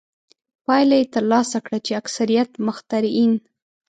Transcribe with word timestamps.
پایله 0.65 0.95
یې 0.99 1.11
ترلاسه 1.15 1.57
کړه 1.65 1.77
چې 1.85 1.91
اکثریت 2.01 2.49
مخترعین. 2.67 3.31